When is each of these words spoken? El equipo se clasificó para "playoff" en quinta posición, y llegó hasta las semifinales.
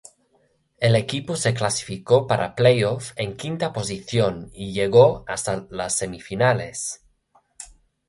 El 0.79 0.95
equipo 0.95 1.35
se 1.35 1.53
clasificó 1.53 2.25
para 2.25 2.55
"playoff" 2.55 3.11
en 3.17 3.37
quinta 3.37 3.71
posición, 3.71 4.49
y 4.51 4.73
llegó 4.73 5.23
hasta 5.27 5.67
las 5.69 5.95
semifinales. 5.95 7.03